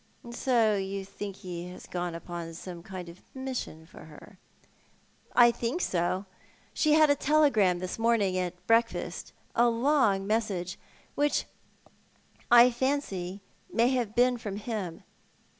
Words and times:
"And 0.23 0.83
you 0.83 1.05
think 1.05 1.35
he 1.35 1.67
has 1.69 1.85
gone 1.85 2.15
upon 2.15 2.55
some 2.55 2.81
kind 2.81 3.07
of 3.07 3.21
mission 3.35 3.85
for 3.85 4.05
her."" 4.05 4.39
I 5.45 5.51
think 5.51 5.79
so. 5.79 6.25
She 6.73 6.93
had 6.93 7.11
a 7.11 7.15
telegram 7.15 7.77
this 7.77 7.99
morning 7.99 8.35
at 8.35 8.65
breakfast— 8.65 9.31
a 9.55 9.69
long 9.69 10.25
message— 10.25 10.79
which 11.13 11.45
I 12.49 12.71
fancy 12.71 13.41
may 13.71 13.89
have 13.89 14.15
been 14.15 14.39
from 14.39 14.55
him." 14.55 15.03